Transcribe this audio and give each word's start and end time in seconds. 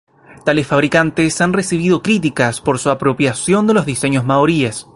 Tales 0.45 0.65
fabricantes 0.65 1.39
han 1.41 1.53
recibido 1.53 2.01
críticas 2.01 2.59
por 2.59 2.79
su 2.79 2.89
apropiación 2.89 3.67
de 3.67 3.75
los 3.75 3.85
diseños 3.85 4.25
Maoríes. 4.25 4.87